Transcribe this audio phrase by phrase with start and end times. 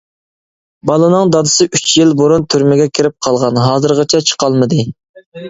[0.89, 4.83] بالىنىڭ دادىسى ئۈچ يىل بۇرۇن تۈرمىگە كىرىپ قالغان، ھازىرغىچە چىقالمىدى.